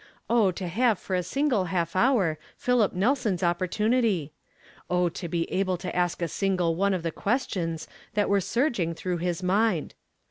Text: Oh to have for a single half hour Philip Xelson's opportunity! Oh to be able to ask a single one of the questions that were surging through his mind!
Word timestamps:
Oh 0.31 0.49
to 0.53 0.67
have 0.67 0.97
for 0.97 1.15
a 1.15 1.21
single 1.21 1.65
half 1.65 1.95
hour 1.95 2.39
Philip 2.57 2.95
Xelson's 2.95 3.43
opportunity! 3.43 4.33
Oh 4.89 5.09
to 5.09 5.27
be 5.27 5.43
able 5.51 5.77
to 5.77 5.95
ask 5.95 6.23
a 6.23 6.27
single 6.27 6.73
one 6.75 6.95
of 6.95 7.03
the 7.03 7.11
questions 7.11 7.87
that 8.15 8.27
were 8.27 8.41
surging 8.41 8.95
through 8.95 9.17
his 9.17 9.43
mind! 9.43 9.93